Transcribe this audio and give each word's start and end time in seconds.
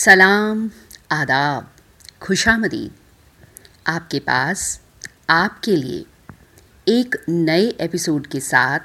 सलाम, 0.00 0.70
आदाब, 1.12 1.72
खुशामदीद। 2.20 2.90
आपके 3.86 4.18
पास, 4.18 4.80
आपके 5.30 5.76
लिए 5.76 6.04
एक 6.88 7.24
नए 7.28 7.66
एपिसोड 7.66 8.26
के 8.26 8.40
साथ 8.40 8.80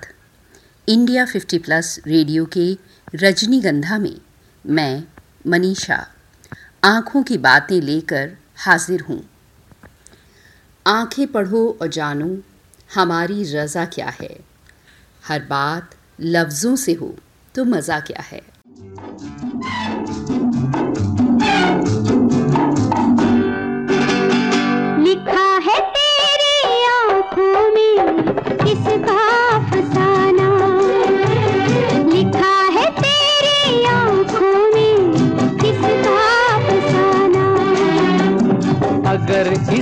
इंडिया 0.89 1.25
50 1.25 1.57
प्लस 1.57 1.99
रेडियो 2.07 2.45
के 2.45 2.77
रजनीगंधा 3.15 3.97
में 3.97 4.21
मैं, 4.65 5.03
मनीषा, 5.47 6.07
आँखों 6.83 7.23
की 7.23 7.37
बातें 7.37 7.81
लेकर 7.81 8.37
हाजिर 8.57 9.01
हूँ। 9.01 9.29
आँखें 10.87 11.27
पढ़ो 11.27 11.77
और 11.81 11.87
जानो, 11.87 12.37
हमारी 12.95 13.43
रज़ा 13.43 13.85
क्या 13.85 14.13
है? 14.21 14.39
हर 15.27 15.39
बात 15.39 15.95
लफ्ज़ों 16.21 16.75
से 16.75 16.93
हो 16.93 17.15
तो 17.55 17.65
मज़ा 17.65 17.99
क्या 17.99 18.21
है? 18.21 18.54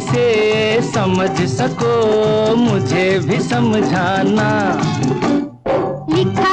से 0.03 0.25
समझ 0.91 1.35
सको 1.49 1.93
मुझे 2.55 3.07
भी 3.19 3.39
समझाना। 3.41 4.49
लिखा 6.09 6.52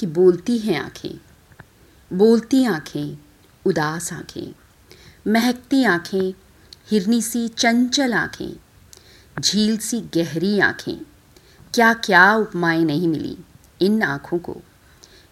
कि 0.00 0.06
बोलती 0.06 0.58
हैं 0.58 0.80
आँखें। 0.80 1.20
बोलती 2.12 2.64
आँखें, 2.64 3.16
उदास 3.66 4.12
आँखें। 4.12 4.52
महकती 5.26 5.84
आँखें, 5.84 6.32
हिरनी 6.90 7.22
सी 7.22 7.48
चंचल 7.48 8.14
आँखें। 8.14 8.52
झील 9.40 9.76
सी 9.78 10.00
गहरी 10.00 10.60
आँखें। 10.60 10.98
क्या 11.74 11.94
क्या 11.94 12.34
उपमाएँ 12.34 12.84
नहीं 12.84 13.08
मिली 13.08 13.36
इन 13.80 14.02
आँखों 14.02 14.38
को। 14.38 14.60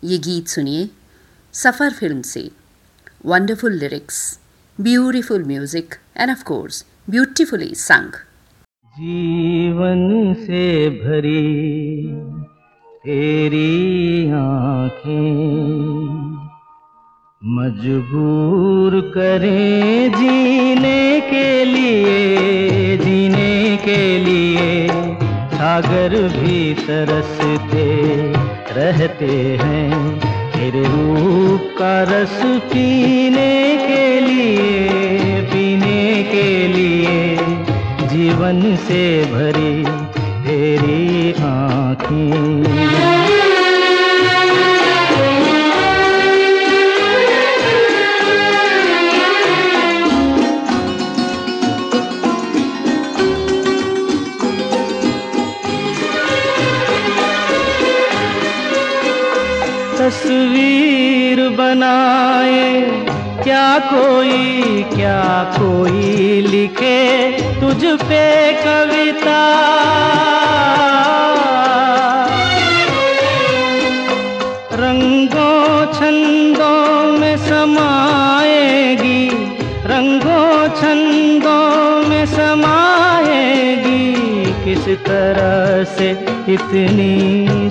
ये 0.05 0.19
गीत 0.19 0.49
सुनिए 0.49 0.91
सफ़र 1.53 1.93
फ़िल्म 1.93 2.23
से। 2.23 2.51
Wonderful 3.27 3.73
lyrics 3.73 4.39
beautiful 4.81 5.45
music 5.45 5.95
and 6.17 6.31
of 6.31 6.45
course 6.45 6.85
beautifully 7.11 7.75
sung 7.75 8.13
जीवन 8.95 10.35
से 10.35 10.91
भरी 10.91 12.28
तेरी 12.99 14.31
आँखें 14.31 15.35
मजबूर 17.43 19.01
करें 19.15 20.13
जीने 20.13 21.21
के 21.21 21.65
लिए, 21.65 22.97
जीने 22.97 23.77
के 23.77 24.19
लिए। 24.19 24.89
सागर 25.53 26.17
भी 26.29 26.75
तरसते 26.75 27.87
रहते 28.75 29.31
हैं 29.63 30.19
तेरे 30.51 30.83
रूप 30.83 31.71
का 31.79 32.03
रस 32.03 32.43
पीने 32.73 33.77
के 33.87 34.21
लिए, 34.21 35.43
पीने 35.43 36.23
के 36.25 36.69
लिए। 36.69 37.37
जीवन 38.09 38.77
से 38.77 39.25
भरी 39.25 39.85
तेरी 40.43 41.33
आँखें 41.33 42.78
बनाए। 61.69 62.67
क्या 63.43 63.79
कोई 63.79 64.83
क्या 64.95 65.25
कोई 65.57 66.41
लिखे 66.43 67.01
तुझ 67.61 67.83
पे 68.03 68.25
कविता? 68.63 69.41
रंगों 74.75 75.93
छंदों 75.93 77.19
में 77.19 77.37
समाएगी, 77.37 79.29
रंगों 79.87 80.57
छंदों 80.81 82.09
में 82.09 82.27
समाएगी। 82.27 84.05
किस 84.65 84.89
तरह 85.07 85.85
से 85.97 86.11
इतनी 86.49 87.15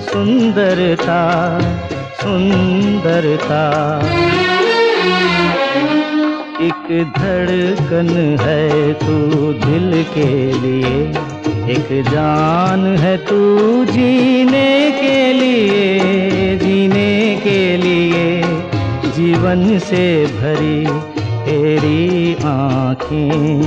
सुंदरता 0.00 1.22
सुंदरता। 2.20 3.64
एक 6.60 7.12
धड़कन 7.18 8.38
है 8.40 8.92
तू 8.92 9.52
दिल 9.52 10.04
के 10.14 10.52
लिए, 10.52 11.12
एक 11.74 12.10
जान 12.10 12.96
है 12.96 13.16
तू 13.16 13.84
जीने 13.84 14.90
के 14.90 15.32
लिए, 15.32 16.56
जीने 16.56 17.40
के 17.44 17.76
लिए। 17.76 18.42
जीवन 19.12 19.78
से 19.78 20.26
भरी 20.26 20.86
तेरी 21.44 22.34
आँखें। 22.34 23.62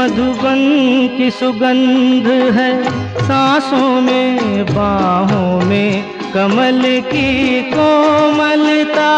मधुबन 0.00 0.60
की 1.18 1.30
सुगंध 1.30 2.26
है। 2.56 2.84
सांसों 3.18 4.00
में, 4.00 4.64
बाहों 4.66 5.60
में 5.60 6.04
कमल 6.34 6.82
की 6.84 7.62
कोमलता। 7.62 9.10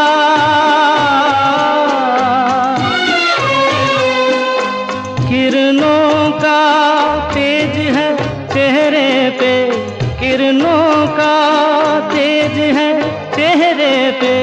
किरणों 5.29 6.31
का 6.31 6.63
तेज 7.35 7.97
है, 7.97 8.17
चेहरे 8.49 9.31
पे 9.31 9.55
किरणों 10.21 11.07
का 11.07 11.39
तेज 12.01 12.59
है, 12.59 13.03
चेहरे 13.31 14.11
पे 14.21 14.35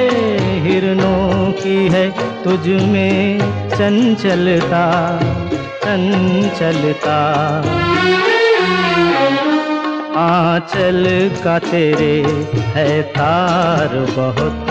हिरणों 0.70 1.52
की 1.52 1.88
है, 1.88 2.10
तुझ 2.44 2.68
में 2.68 3.40
चंचलता। 3.70 4.86
चंचलता। 5.90 7.18
आंचल 10.16 11.32
का 11.44 11.60
तेरे 11.60 12.18
है 12.66 13.02
तार 13.02 13.88
बहुत। 14.18 14.66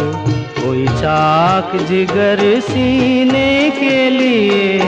कोई 0.62 0.86
चाक 0.86 1.76
जिगर 1.76 2.60
सीने 2.60 3.70
के 3.70 4.10
लिए, 4.10 4.78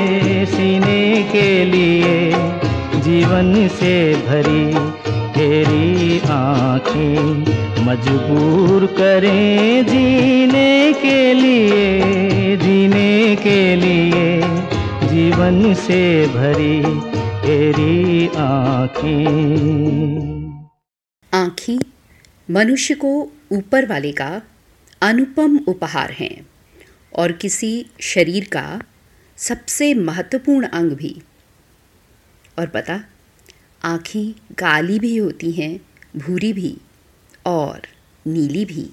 सीने 0.46 1.28
के 1.32 1.64
लिए 1.64 2.32
जीवन 3.00 3.68
से 3.68 4.14
भरी 4.14 4.74
तेरी 5.30 6.20
आँखें 6.30 7.40
मजबूर 7.86 8.86
करें 8.86 9.86
जीने 9.86 10.92
के 10.92 11.34
लिए, 11.34 12.56
जीने 12.56 13.36
के 13.36 13.76
लिए। 13.76 14.29
जीवन 15.40 15.74
से 15.74 16.26
भरी 16.26 16.82
तेरी 17.42 18.28
आँखें। 18.28 19.24
आँखें 21.34 21.78
मनुष्य 22.50 22.94
को 22.94 23.32
ऊपर 23.52 23.86
वाले 23.86 24.12
का 24.12 24.42
अनुपम 25.02 25.58
उपहार 25.58 26.10
हैं 26.12 26.46
और 27.16 27.32
किसी 27.32 27.86
शरीर 28.00 28.44
का 28.44 28.80
सबसे 29.36 29.94
महत्वपूर्ण 29.94 30.66
अंग 30.66 30.92
भी। 30.92 31.22
और 32.58 32.66
पता, 32.66 33.04
आँखें 33.84 34.54
काली 34.54 34.98
भी 34.98 35.16
होती 35.16 35.50
हैं, 35.50 35.80
भूरी 36.16 36.52
भी 36.52 36.78
और 37.46 37.82
नीली 38.26 38.64
भी। 38.64 38.90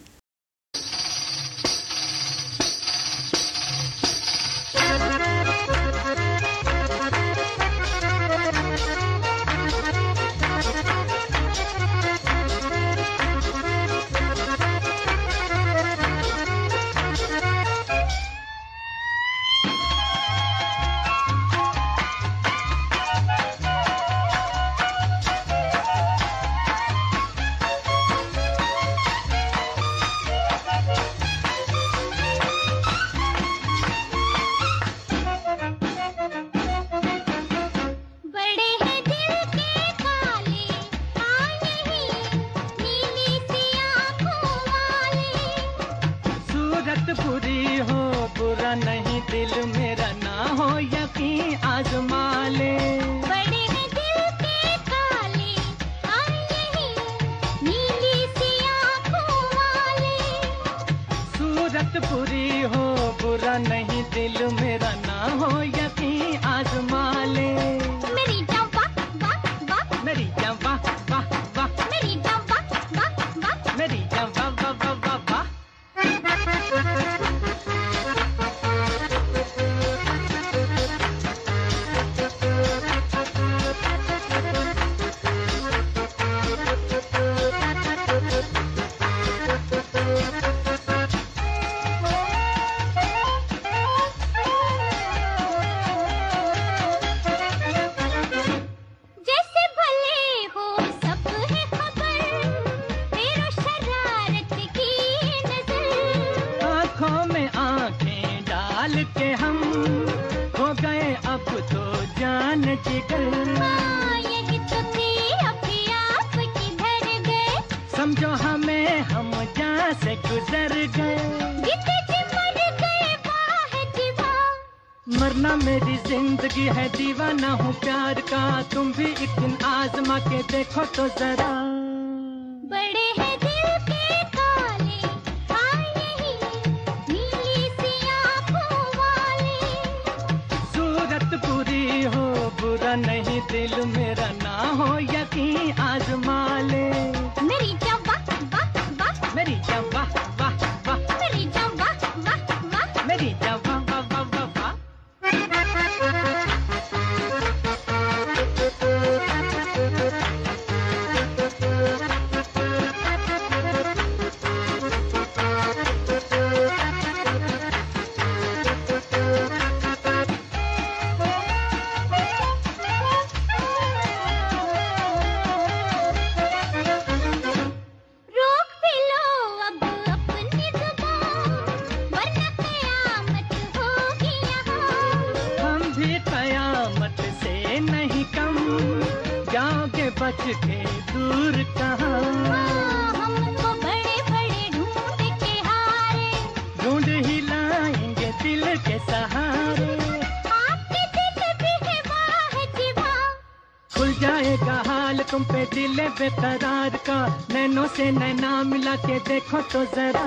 नैनों 208.27 208.39
ना 208.41 208.63
मिला 208.63 208.95
के 208.95 209.19
देखो 209.27 209.61
तो 209.71 209.83
जरा। 209.95 210.25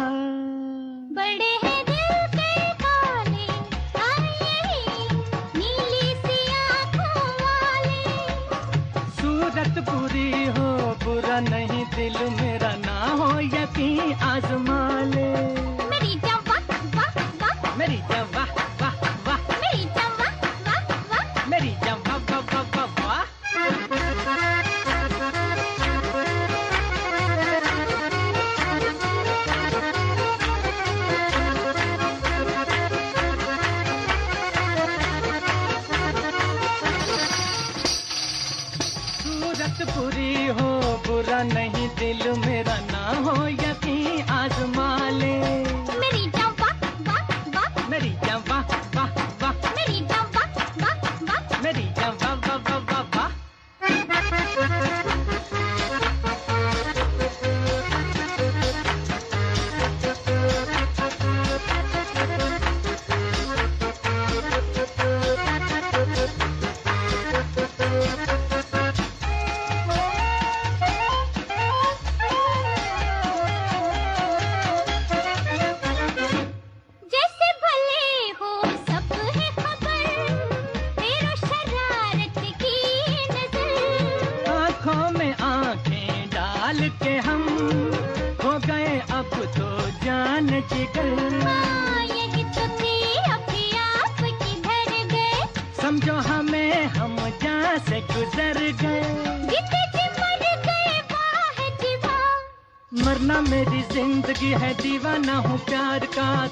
बड़े 1.16 1.50
हैं 1.62 1.80
दिल 1.87 2.12
के 2.35 2.52
काले 2.80 3.47
हाँ 3.97 4.21
यही 4.40 5.09
नीली 5.57 6.14
सी 6.23 6.38
आँखों 6.52 7.26
वाले। 7.42 8.02
सूरत 9.21 9.85
पूरी 9.90 10.30
हो 10.57 10.69
बुरा 11.04 11.40
नहीं 11.40 11.85
दिल 11.97 12.16
मेरा 12.40 12.73
ना 12.87 12.99
हो 13.21 13.28
यकीन 13.40 14.12
आजमा 14.33 14.80
ले। 15.14 15.28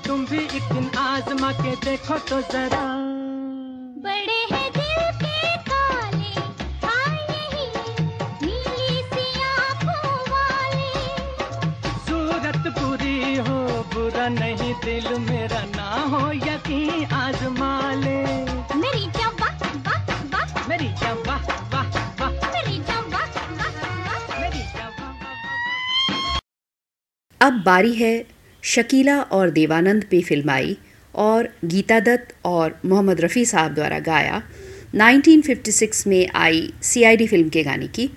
तुम 0.09 0.25
भी 0.27 0.38
एक 0.45 0.65
दिन 0.73 0.87
आजमा 0.99 1.50
के 1.61 1.75
देखो 1.85 2.17
तो 2.29 2.41
जरा। 2.53 2.85
बड़े 4.05 4.38
हैं 4.53 4.69
दिल 4.77 5.03
के 5.23 5.41
काले 5.69 6.33
हाँ 6.85 7.09
नीली 8.45 9.03
सी 9.11 9.27
आँखों 9.49 10.15
वाले। 10.31 10.93
सूरत 12.07 12.62
बुरी 12.79 13.19
हो 13.49 13.59
बुरा 13.95 14.27
नहीं 14.38 14.73
दिल 14.85 15.07
मेरा 15.29 15.62
ना 15.77 15.91
हो 16.15 16.23
यकीन 16.33 17.05
आजमा 17.23 17.73
ले 18.05 18.17
मेरी 18.85 19.05
जवा 19.19 19.50
वाह 19.87 20.00
वाह 20.33 20.69
मेरी 20.69 20.88
वाह 21.29 21.45
वाह 21.75 21.87
वाह। 22.21 22.33
मेरी 22.55 22.79
जवा 22.88 23.23
वाह 23.35 23.47
वाह 24.09 24.41
मेरी 24.41 24.62
जान 24.79 24.93
वाह 25.00 25.12
वाह 25.23 25.37
वाह। 26.17 27.47
अब 27.49 27.62
बारी 27.67 27.95
है 28.03 28.15
शकीला 28.62 29.21
और 29.21 29.50
देवानंद 29.50 30.05
पे 30.05 30.21
फिल्माई 30.23 30.77
और 31.15 31.49
गीता 31.65 32.00
दत्त 32.00 32.35
और 32.45 32.79
मोहम्मद 32.87 33.21
रफ़ी 33.21 33.45
साहब 33.45 33.75
द्वारा 33.75 33.99
गाया। 33.99 34.43
1956 34.95 36.07
में 36.07 36.29
आई 36.35 36.73
सीआईडी 36.83 37.27
फ़िल्म 37.27 37.49
के 37.49 37.62
गाने 37.62 37.87
की। 37.87 38.11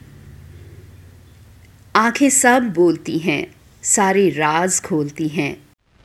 आँखें 1.95 2.29
सब 2.29 2.73
बोलती 2.73 3.17
हैं, 3.17 3.45
सारे 3.83 4.29
राज 4.29 4.79
खोलती 4.81 5.27
हैं। 5.27 5.55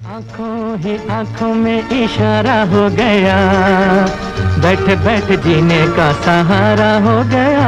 आँखों 0.00 0.78
ही 0.78 0.97
आँखों 1.09 1.55
में 1.55 1.90
इशारा 2.05 2.62
हो 2.62 2.88
गया, 2.90 3.37
बैठ 4.61 4.81
बैठ 5.05 5.31
जीने 5.40 5.87
का 5.97 6.12
सहारा 6.23 6.93
हो 6.99 7.23
गया। 7.31 7.66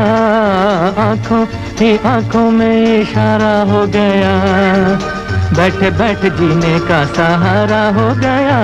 आँखों 1.05 1.45
ही 1.81 1.97
आँखों 2.07 2.51
में 2.51 3.01
इशारा 3.03 3.57
हो 3.63 3.87
गया। 3.87 5.18
बैठ 5.57 5.83
बैठ 5.99 6.25
जीने 6.39 6.79
का 6.89 7.05
सहारा 7.15 7.83
हो 7.99 8.09
गया 8.21 8.57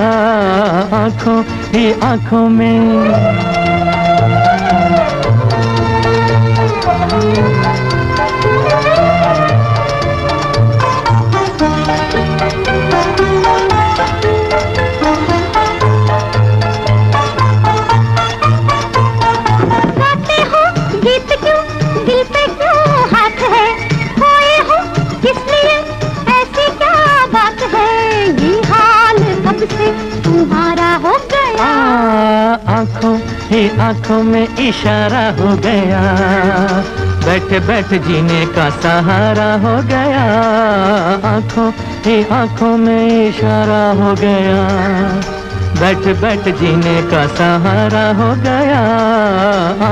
आँखों 0.98 1.42
ही 1.74 1.92
आँखों 2.02 2.48
में। 2.48 3.63
ही 33.54 33.78
आँखों 33.78 34.22
में 34.22 34.56
इशारा 34.56 35.26
हो 35.28 35.56
गया। 35.56 36.00
बैठ 37.24 37.62
बैठ 37.62 37.86
जीने 37.86 38.46
का 38.46 38.70
सहारा 38.70 39.54
हो 39.54 39.82
गया। 39.82 40.24
आँखों, 41.34 41.70
ही 42.06 42.24
आँखों 42.24 42.76
में 42.76 43.28
इशारा 43.28 44.04
हो 44.04 44.14
गया। 44.14 44.64
बैठ 45.80 46.16
बैठ 46.16 46.56
जीने 46.56 47.02
का 47.02 47.26
सहारा 47.26 48.06
हो 48.08 48.34
गया। 48.42 48.82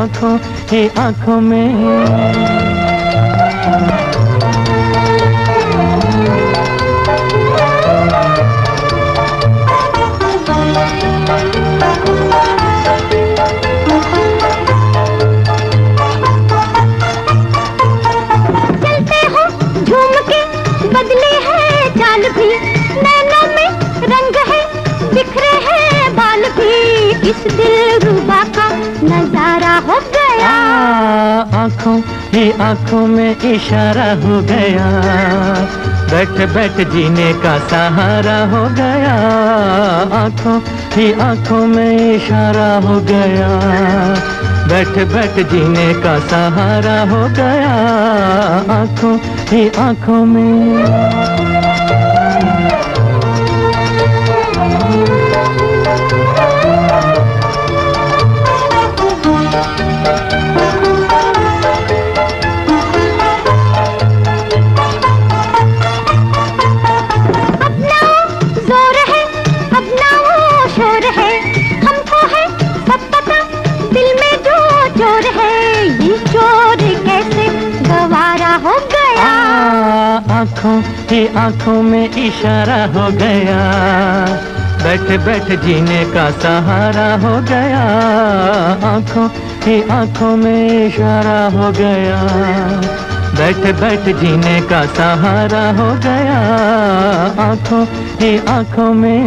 आँखों, 0.03 0.39
ही 0.71 0.89
आँखों 0.99 1.41
में 1.41 1.75
आँखों 31.83 32.01
ही 32.33 32.51
आँखों 32.63 33.07
में 33.07 33.37
इशारा 33.37 34.05
हो 34.23 34.41
गया। 34.43 34.87
बैठ 36.11 36.37
बैठ 36.55 36.77
जीने 36.93 37.33
का 37.43 37.59
सहारा 37.59 38.37
हो 38.53 38.63
गया। 38.71 39.15
आँखों 40.19 40.59
ही 40.95 41.13
आँखों 41.21 41.67
में 41.67 42.15
इशारा 42.15 42.71
हो 42.87 43.01
गया। 43.01 43.51
बैठ 44.69 44.95
बैठ 45.09 45.47
जीने 45.51 45.93
का 45.95 46.19
सहारा 46.31 47.01
हो 47.11 47.23
गया। 47.35 47.75
आँखों 48.79 49.17
ही 49.51 49.69
आँखों 49.79 50.25
में 50.25 51.72
ही 81.13 81.27
आँखों 81.37 81.83
में 81.83 82.11
इशारा 82.11 82.85
हो 82.85 83.11
गया। 83.13 83.63
बैठ 84.83 85.21
बैठ 85.21 85.51
जीने 85.61 86.05
का 86.05 86.31
सहारा 86.31 87.09
हो 87.15 87.35
गया। 87.43 87.83
आँखों 88.91 89.29
की 89.65 89.77
आँखों 89.89 90.37
में 90.37 90.87
इशारा 90.87 91.41
हो 91.57 91.71
गया। 91.73 92.23
बैठ 93.37 93.75
बैठ 93.81 94.17
जीने 94.17 94.61
का 94.61 94.85
सहारा 94.87 95.65
हो 95.73 95.91
गया। 96.01 96.41
आँखों 97.51 97.85
की 98.17 98.47
आँखों 98.47 98.93
में 98.95 99.23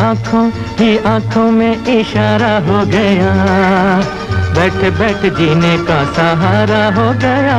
आँखों 0.00 0.50
ही 0.50 0.98
आँखों 0.98 1.50
में 1.50 1.86
इशारा 1.86 2.58
हो 2.58 2.86
गया। 2.86 3.32
बैठ 4.54 4.98
बैठ 4.98 5.34
जीने 5.34 5.76
का 5.78 6.04
सहारा 6.12 6.84
हो 6.94 7.12
गया। 7.12 7.56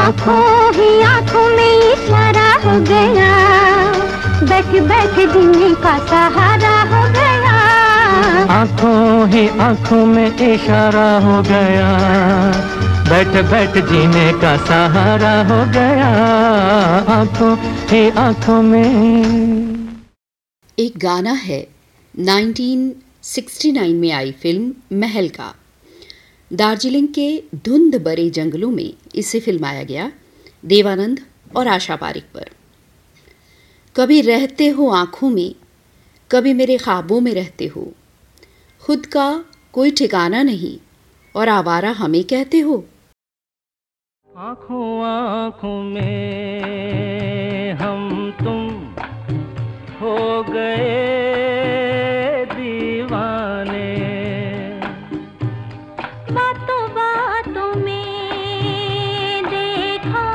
आँखों 0.00 0.74
ही 0.74 1.02
आँखों 1.02 1.48
में 1.56 1.92
इशारा 1.92 2.52
हो 2.64 2.80
गया। 2.80 3.30
बैठ 4.44 4.66
बैठ 4.66 5.14
जीने 5.32 5.74
का 5.74 5.98
सहारा 5.98 6.76
हो 6.82 7.02
गया। 7.12 7.56
आँखों 8.60 9.28
ही 9.28 9.48
आँखों 9.48 10.06
में 10.06 10.36
इशारा 10.36 11.18
हो 11.26 11.42
गया। 11.42 11.90
बैठ 13.10 13.44
बैठ 13.50 13.84
जीने 13.84 14.32
का 14.32 14.56
सहारा 14.56 15.34
हो 15.42 15.64
गया। 15.72 16.10
आँखों 17.20 17.56
ही 17.90 18.10
आँखों 18.10 18.62
में 18.62 19.79
एक 20.80 20.98
गाना 20.98 21.32
है 21.32 21.66
1969 22.18 23.94
में 23.94 24.10
आई 24.10 24.32
फ़िल्म 24.32 24.74
महल 24.92 25.28
का। 25.28 25.54
दार्जिलिंग 26.52 27.08
के 27.08 27.42
धुंध 27.54 28.02
बरे 28.02 28.30
जंगलों 28.30 28.70
में 28.70 28.94
इसे 29.14 29.40
फिल्माया 29.40 29.82
गया, 29.82 30.12
देवानंद 30.64 31.20
और 31.56 31.68
आशा 31.68 31.96
पारिक 31.96 32.24
पर। 32.34 32.50
कभी 33.96 34.20
रहते 34.20 34.68
हो 34.68 34.88
आँखों 34.88 35.30
में, 35.30 35.54
कभी 36.30 36.54
मेरे 36.54 36.76
ख्वाबों 36.76 37.20
में 37.20 37.34
रहते 37.34 37.66
हो। 37.66 37.92
खुद 38.80 39.06
का 39.06 39.44
कोई 39.72 39.90
ठिकाना 39.90 40.42
नहीं 40.42 40.78
और 41.36 41.48
आवारा 41.48 41.90
हमें 41.90 42.24
कहते 42.24 42.58
हो। 42.58 42.84
आँखों 44.36 45.04
आँखों 45.04 45.82
में 45.82 47.72
हम 47.72 48.09
गए 50.52 52.44
दीवाने। 52.52 53.90
बातों 56.30 56.82
बातों 56.90 57.68
में 57.74 59.44
देखा 59.44 60.26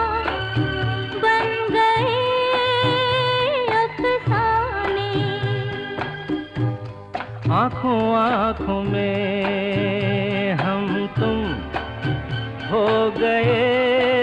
बन 1.24 1.48
गए 1.76 2.18
अफसाने। 3.82 5.12
आँखों 7.54 8.02
आँखों 8.16 8.82
में 8.84 10.54
हम 10.54 11.08
तुम 11.20 11.38
हो 12.70 12.88
गए 13.20 14.15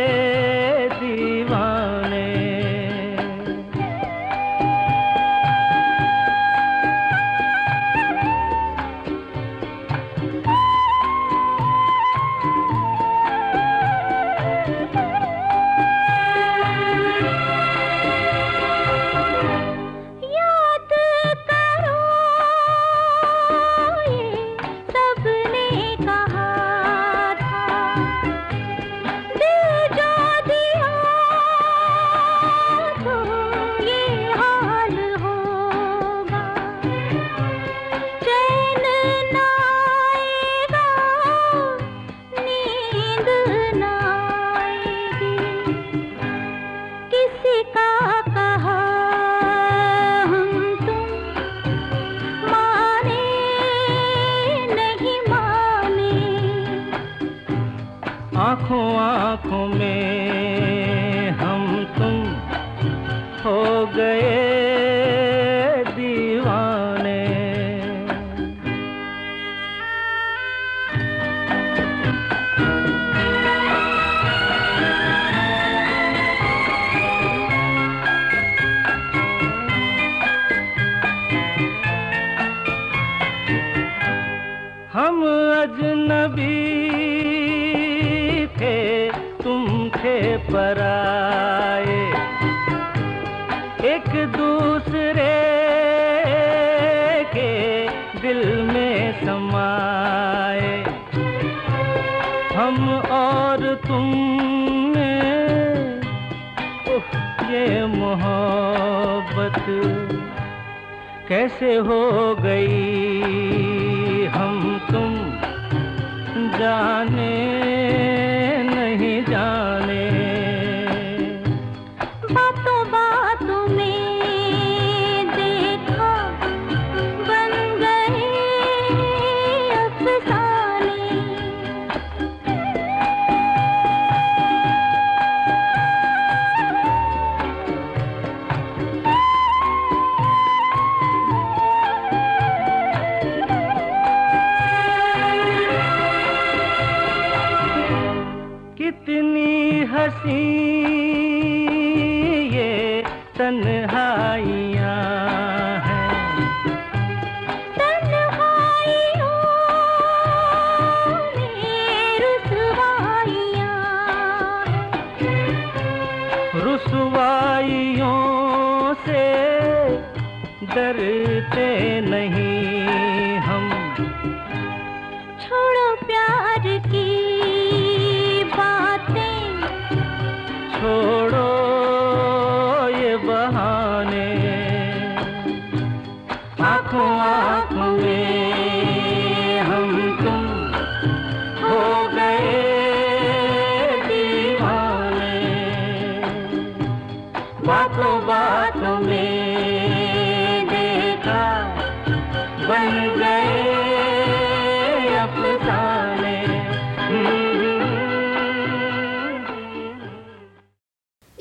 कैसे 111.43 111.75
हो 111.77 112.35
गई। 112.35 113.52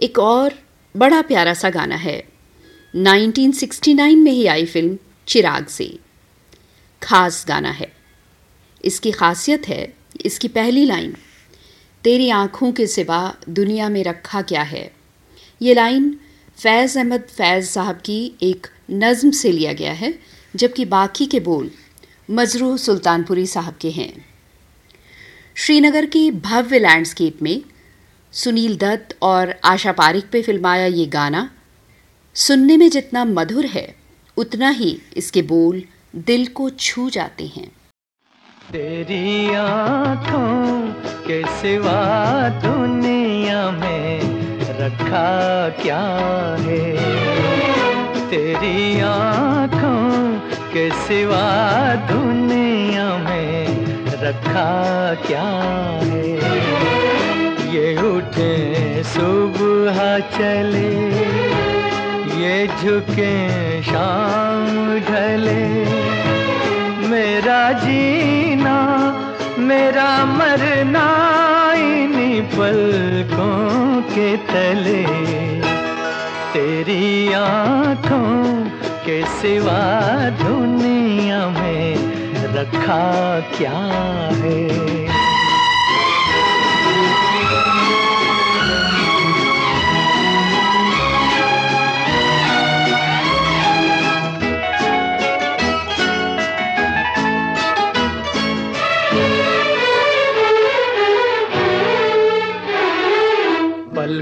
एक 0.01 0.19
और 0.19 0.53
बड़ा 0.97 1.21
प्यारा 1.21 1.53
सा 1.53 1.69
गाना 1.69 1.95
है। 1.95 2.23
1969 2.95 4.15
में 4.15 4.31
ही 4.31 4.45
आई 4.45 4.65
फ़िल्म 4.65 4.97
चिराग 5.27 5.67
से। 5.67 5.99
खास 7.03 7.45
गाना 7.47 7.71
है। 7.71 7.93
इसकी 8.85 9.11
खासियत 9.11 9.67
है, 9.67 9.93
इसकी 10.25 10.47
पहली 10.47 10.85
लाइन, 10.85 11.17
तेरी 12.03 12.29
आँखों 12.29 12.71
के 12.71 12.87
सिवा 12.87 13.35
दुनिया 13.49 13.89
में 13.89 14.03
रखा 14.03 14.41
क्या 14.41 14.61
है? 14.61 14.91
ये 15.61 15.73
लाइन 15.73 16.19
फैज़ 16.57 16.99
अहमद 16.99 17.21
फैज़ 17.21 17.65
साहब 17.65 17.95
की 17.95 18.33
एक 18.43 18.67
नज़म 18.91 19.31
से 19.31 19.51
लिया 19.51 19.73
गया 19.73 19.93
है, 19.93 20.19
जबकि 20.55 20.85
बाकी 20.85 21.25
के 21.25 21.39
बोल 21.39 21.71
मजरू 22.31 22.77
सुल्तानपुरी 22.77 23.47
साहब 23.47 23.77
के 23.81 23.91
हैं। 23.91 24.25
श्रीनगर 25.55 26.05
की 26.05 26.31
भव्य 26.31 26.79
लैंडस्केप 26.79 27.41
में 27.41 27.61
सुनील 28.33 28.77
दत्त 28.77 29.17
और 29.21 29.55
आशा 29.65 29.91
पारिक 29.91 30.25
पे 30.31 30.41
फिल्माया 30.41 30.85
ये 30.85 31.05
गाना। 31.05 31.51
सुनने 32.35 32.77
में 32.77 32.89
जितना 32.89 33.25
मधुर 33.25 33.65
है, 33.65 33.95
उतना 34.37 34.69
ही 34.69 35.01
इसके 35.17 35.41
बोल 35.41 35.83
दिल 36.15 36.45
को 36.47 36.69
छू 36.69 37.09
जाते 37.09 37.43
हैं। 37.43 37.71
तेरी 38.71 39.53
आँखों 39.55 40.91
के 41.27 41.61
सिवा 41.61 42.49
दुनिया 42.49 43.71
में 43.71 44.21
रखा 44.79 45.69
क्या 45.69 46.01
है? 46.59 46.91
तेरी 48.29 48.99
आँखों 48.99 50.39
के 50.73 50.89
सिवा 50.89 51.95
दुनिया 51.95 53.17
में 53.17 53.67
रखा 54.07 55.13
क्या 55.15 55.49
है? 56.03 57.00
ये 57.71 58.15
उठे, 58.15 59.03
सुबह 59.03 60.19
चले। 60.19 61.09
ये 62.41 62.67
झुके, 62.67 63.81
शाम 63.83 64.99
ढले। 64.99 65.85
मेरा 67.07 67.71
जीना, 67.71 68.77
मेरा 69.59 70.25
मरना 70.25 71.07
इन्हीं 71.73 72.41
पलकों 72.41 74.01
के 74.01 74.37
तले। 74.37 75.05
तेरी 76.53 77.33
आँखों 77.33 78.63
के 79.05 79.25
सिवा 79.25 80.13
दुनिया 80.29 81.49
में 81.49 81.95
रखा 82.53 83.39
क्या 83.39 83.79
है? 84.33 85.00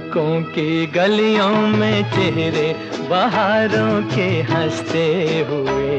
पलकों 0.09 0.41
की 0.41 0.85
गलियों 0.85 1.55
में 1.67 2.03
चेहरे, 2.03 2.67
बाहरों 3.09 4.01
के 4.15 4.27
हँसते 4.51 5.05
हुए। 5.49 5.97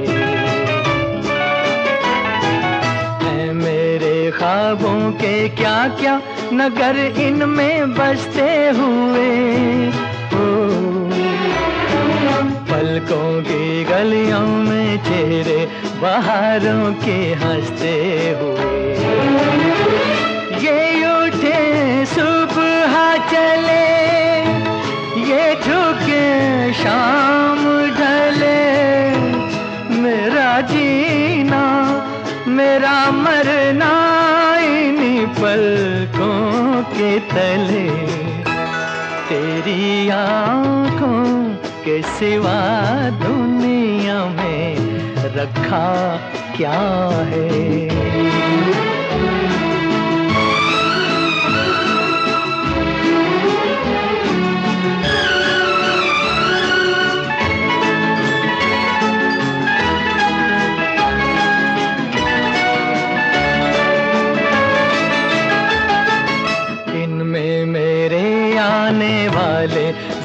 है 3.24 3.52
मेरे 3.52 4.30
ख्वाबों 4.30 5.12
के 5.12 5.48
क्या 5.48 5.88
क्या 6.00 6.20
नगर 6.52 6.98
इनमें 7.20 7.94
बसते 7.94 8.50
हुए। 8.78 9.30
पलकों 12.70 13.30
की 13.42 13.84
गलियों 13.84 14.46
में 14.46 14.98
चेहरे, 15.04 15.68
बाहरों 16.02 16.92
के 16.94 17.18
हँसते 17.44 17.96
हुए। 18.40 18.80
ये 20.66 20.80
उठे 21.14 21.60
सुबह 22.06 22.49
चले, 23.16 23.86
ये 25.30 25.54
झुके 25.54 26.72
शाम 26.72 27.58
ढले। 27.88 28.60
मेरा 30.00 30.60
जीना, 30.60 31.62
मेरा 32.46 33.10
मरना 33.10 33.92
इन्हीं 34.58 35.26
पलकों 35.26 36.82
के 36.82 37.18
तले। 37.18 37.90
तेरी 39.28 40.08
आँखों 40.08 41.54
के 41.84 42.02
सिवा 42.02 42.60
दुनिया 43.10 44.24
में 44.24 44.76
रखा 45.36 46.16
क्या 46.56 46.80
है? 47.22 47.50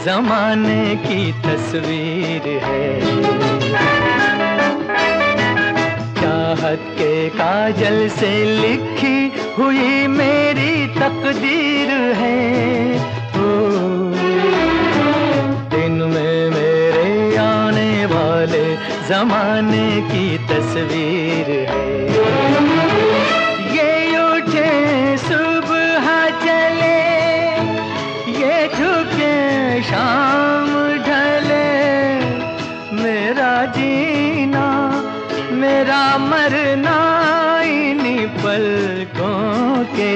जमाने 0.06 0.96
की 0.96 1.32
तस्वीर 1.32 2.64
है। 2.64 3.02
चाहत 6.22 6.80
के 6.98 7.30
काजल 7.30 8.10
से 8.10 8.46
लिखी 8.46 9.34
हुई 9.58 10.08
मेरी 10.08 10.88
तकदीर 10.88 11.90
है। 11.92 12.96
ओ, 13.38 13.58
दिन 15.76 15.92
में 15.92 16.50
मेरे 16.50 17.38
आने 17.38 18.06
वाले 18.06 18.76
जमाने 19.10 20.02
की 20.02 20.38
तस्वीर 20.38 21.68
है। 21.70 22.95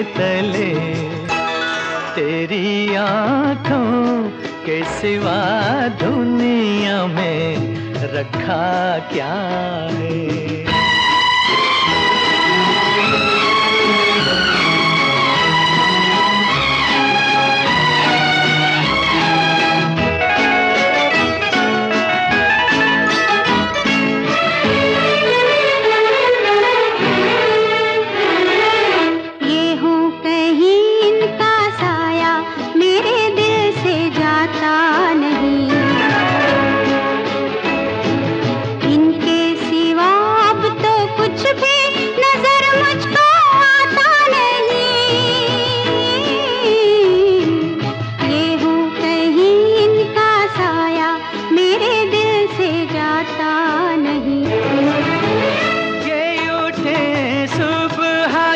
तले 0.04 0.74
तेरी 2.16 2.96
आँखों 2.96 4.30
के 4.66 4.84
सिवा 4.84 5.42
दुनिया 5.88 7.08
में 7.08 7.76
रखा 8.14 9.00
क्या 9.00 9.34
है? 9.92 10.39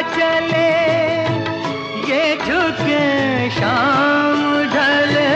चले, 0.10 0.70
ये 2.14 2.36
झुके 2.38 3.04
शाम 3.50 4.40
ढले। 4.74 5.34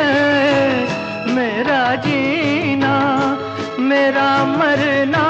मेरा 1.33 1.95
जीना, 1.95 2.95
मेरा 3.79 4.45
मरना 4.45 5.25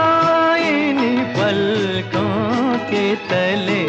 इन्हीं 0.57 1.25
पलकों 1.25 2.77
के 2.77 3.15
तले। 3.15 3.85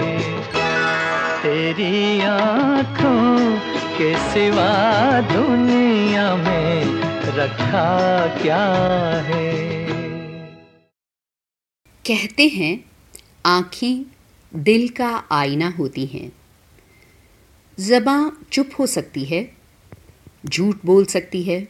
तेरी 1.42 2.20
आँखों 2.20 3.56
के 3.98 4.14
सिवा 4.16 5.20
दुनिया 5.20 6.36
में 6.36 6.84
रखा 7.36 7.88
क्या 8.42 8.64
है? 9.24 9.48
कहते 12.06 12.48
हैं, 12.48 12.84
आँखें 13.46 14.17
दिल 14.52 14.88
का 14.88 15.08
आईना 15.32 15.68
होती 15.68 16.06
हैं। 16.06 16.30
ज़बां 17.78 18.30
चुप 18.52 18.70
हो 18.78 18.86
सकती 18.86 19.24
है, 19.24 19.42
झूठ 20.46 20.76
बोल 20.84 21.04
सकती 21.04 21.42
है, 21.42 21.68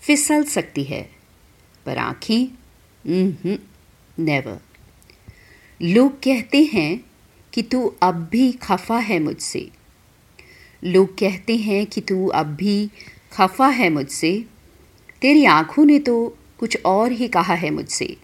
फिसल 0.00 0.44
सकती 0.44 0.84
है, 0.84 1.02
पर 1.86 1.98
आँखें 1.98 2.46
नेवर 4.18 4.58
लोग 5.80 6.12
कहते 6.18 6.62
हैं 6.64 7.04
कि 7.52 7.62
तू 7.62 7.94
अब 8.02 8.28
भी 8.32 8.50
खफा 8.52 8.98
है 8.98 9.18
मुझसे। 9.20 9.70
लोग 10.84 11.18
कहते 11.18 11.56
हैं 11.56 11.84
कि 11.86 12.00
तू 12.00 12.26
अब 12.26 12.46
भी 12.46 12.90
खफा 13.32 13.68
है 13.68 13.90
मुझसे। 13.90 14.32
तेरी 15.22 15.44
आँखों 15.44 15.84
ने 15.84 15.98
तो 15.98 16.16
कुछ 16.58 16.78
और 16.84 17.12
ही 17.12 17.28
कहा 17.28 17.54
है 17.54 17.70
मुझसे। 17.70 18.16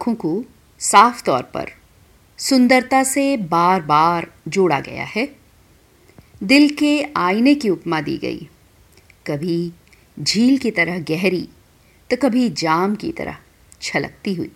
आँखों 0.00 0.14
को 0.14 0.44
साफ़ 0.80 1.22
तौर 1.24 1.42
पर 1.42 1.70
सुंदरता 2.38 3.02
से 3.04 3.36
बार 3.36 3.80
बार 3.82 4.26
जोड़ा 4.48 4.78
गया 4.80 5.04
है। 5.04 5.24
दिल 6.42 6.68
के 6.74 6.92
आईने 7.16 7.54
की 7.54 7.68
उपमा 7.68 8.00
दी 8.00 8.16
गई। 8.18 8.48
कभी 9.26 9.72
झील 10.20 10.56
की 10.58 10.70
तरह 10.70 10.98
गहरी 11.00 11.48
तो 12.10 12.16
कभी 12.16 12.48
जाम 12.48 12.94
की 12.94 13.10
तरह 13.12 13.36
छलकती 13.82 14.34
हुई। 14.34 14.50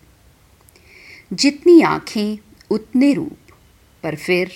जितनी 1.33 1.81
आँखें 1.83 2.39
उतने 2.71 3.13
रूप, 3.13 3.37
पर 4.03 4.17
फिर 4.17 4.51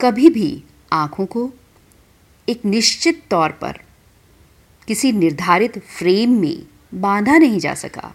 कभी 0.00 0.30
भी 0.30 0.64
आँखों 0.92 1.26
को 1.26 1.50
एक 2.48 2.64
निश्चित 2.64 3.22
तौर 3.30 3.52
पर 3.52 3.80
किसी 4.88 5.12
निर्धारित 5.12 5.78
फ्रेम 5.78 6.40
में 6.40 6.66
बांधा 6.94 7.38
नहीं 7.38 7.58
जा 7.58 7.74
सका। 7.74 8.14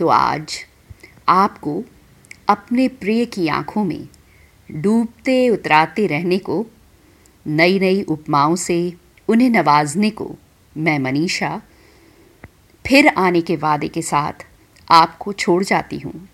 तो 0.00 0.06
आज 0.08 0.52
आपको 1.28 1.82
अपने 2.48 2.88
प्रिय 2.88 3.24
की 3.26 3.48
आँखों 3.48 3.84
में 3.84 4.08
डूबते 4.70 5.48
उतराते 5.48 6.06
रहने 6.06 6.38
को 6.38 6.66
नई 7.46 7.78
नई 7.78 8.02
उपमाओं 8.02 8.56
से 8.56 8.94
उन्हें 9.28 9.50
नवाजने 9.50 10.10
को 10.10 10.30
मैं 10.76 10.98
मनीषा, 10.98 11.60
फिर 12.84 13.08
आने 13.08 13.40
के 13.40 13.56
वादे 13.56 13.88
के 13.88 14.02
साथ 14.02 14.46
आपको 14.90 15.32
छोड़ 15.32 15.62
जाती 15.64 15.98
हूँ। 15.98 16.28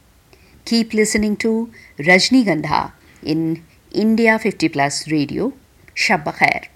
Keep 0.67 0.95
listening 0.95 1.37
to 1.37 1.69
Rajnigandha 2.01 2.91
in 3.25 3.57
India 3.93 4.39
50 4.39 4.69
plus 4.69 5.05
radio 5.09 5.53
शब 5.97 6.31
खैर। 6.31 6.69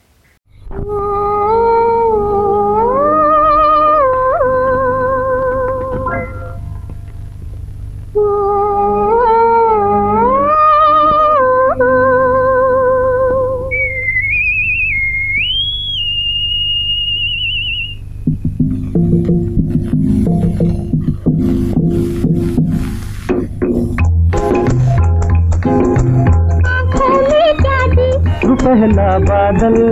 बादल 29.61 29.90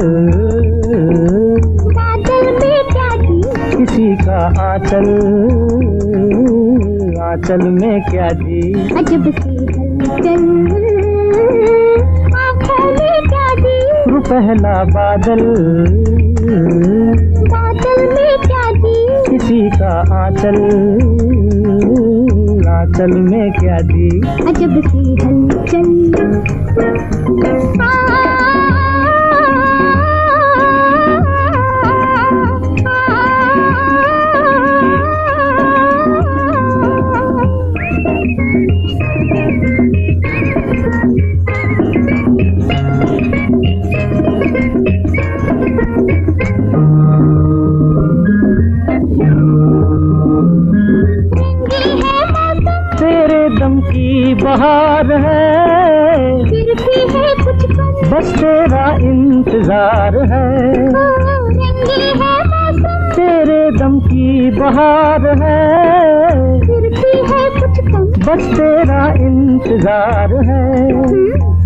बस 68.28 68.40
तेरा 68.46 69.02
इंतज़ार 69.26 70.32
है। 70.46 70.64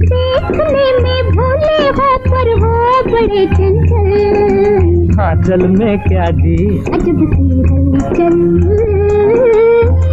देखने 0.03 0.85
में 1.03 1.31
भोले 1.31 1.79
हो 1.97 2.11
पर 2.27 2.51
हो 2.61 2.75
बड़े 3.07 3.47
चंचल। 3.47 5.21
आंचल 5.21 5.67
में 5.69 5.99
क्या 5.99 6.27
जी? 6.37 6.57
अजब 6.95 7.23
हलचल। 7.33 8.37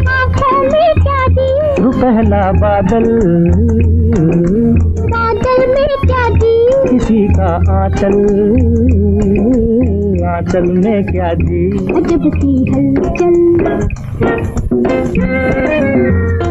आँखों 0.09 0.61
में 0.63 0.89
क्या 1.01 1.27
जी? 1.27 1.51
रू 1.83 1.91
पहला 1.91 2.41
बादल। 2.51 3.05
बादल 5.13 5.59
में 5.73 5.93
क्या 6.05 6.23
जी? 6.29 6.55
किसी 6.89 7.27
का 7.27 7.51
आंचल। 7.75 8.17
आंचल 10.29 10.71
में 10.79 11.05
क्या 11.11 11.29
जी? 11.43 11.61
अजब 11.97 12.29
सी 12.35 12.55
हलचल। 12.71 14.58
Thank 14.99 15.15
you. 15.15 16.48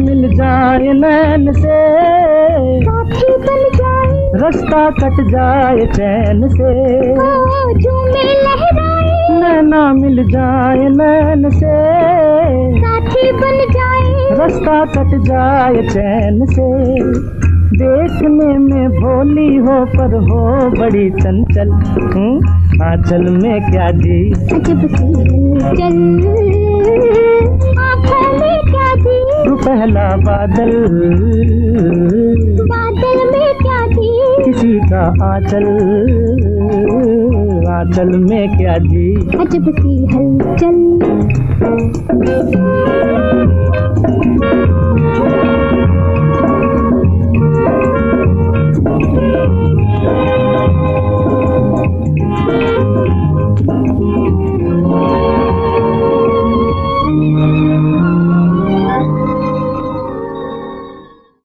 मिल 0.00 0.34
जाए 0.34 0.78
नैन 0.78 1.52
से। 1.52 1.78
साथी 2.80 3.36
बन 3.36 3.70
जाए। 3.74 4.30
रास्ता 4.34 4.90
कट 4.90 5.30
जाए 5.30 5.86
चैन 5.86 6.48
से। 6.48 6.74
नैना 9.40 9.92
मिल 9.92 10.30
जाए 10.30 10.88
नैन 10.88 11.50
से। 11.50 11.76
साथी 12.78 13.32
बन 13.32 13.72
जाए। 13.72 14.38
रास्ता 14.38 14.84
कट 14.84 15.24
जाए 15.24 15.88
चैन 15.88 16.46
से। 16.46 16.94
देखने 17.72 18.58
में 18.58 18.90
भोली 18.90 19.56
हो 19.56 19.86
पर 19.86 20.28
हो 20.28 20.70
बड़ी 20.70 21.10
चंचल। 21.10 21.70
हूँ 22.14 22.40
आंचल 22.86 23.42
में 23.42 23.70
क्या 23.70 23.90
जी। 23.90 24.32
अजब 24.54 24.86
सी 24.86 25.12
तू 29.44 29.56
पहला 29.56 30.06
बादल। 30.16 30.70
बादल 32.70 33.18
में 33.30 33.54
क्या 33.58 33.86
जी 33.86 34.10
किसी 34.44 34.72
का 34.90 35.02
आंचल। 35.26 35.66
आंचल 37.70 38.18
में 38.18 38.56
क्या 38.58 38.76
जी 38.78 39.06
अजब 39.40 39.72
सी 39.80 39.96
हलचल। 40.14 40.78